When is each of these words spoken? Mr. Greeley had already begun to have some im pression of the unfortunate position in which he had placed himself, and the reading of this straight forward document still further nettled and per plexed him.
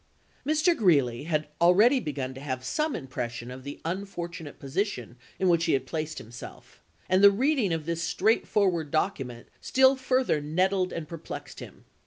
Mr. 0.43 0.75
Greeley 0.75 1.25
had 1.25 1.47
already 1.61 1.99
begun 1.99 2.33
to 2.33 2.41
have 2.41 2.63
some 2.65 2.95
im 2.95 3.05
pression 3.05 3.51
of 3.51 3.63
the 3.63 3.79
unfortunate 3.85 4.57
position 4.57 5.15
in 5.37 5.47
which 5.47 5.65
he 5.65 5.73
had 5.73 5.85
placed 5.85 6.17
himself, 6.17 6.81
and 7.07 7.23
the 7.23 7.29
reading 7.29 7.71
of 7.71 7.85
this 7.85 8.01
straight 8.01 8.47
forward 8.47 8.89
document 8.89 9.47
still 9.61 9.95
further 9.95 10.41
nettled 10.41 10.91
and 10.91 11.07
per 11.07 11.19
plexed 11.19 11.59
him. 11.59 11.85